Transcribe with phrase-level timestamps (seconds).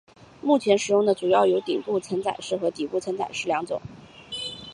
[0.41, 3.79] 目前使用的主要有顶部承载式和底部承载式两种。